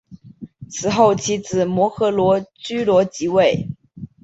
[0.67, 3.69] 死后其子摩醯逻矩罗即位。